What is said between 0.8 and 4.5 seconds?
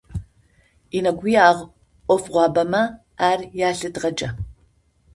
Енэгуягъо ӏофыгъуабэмэ ар ялъытыгъэкӏэ.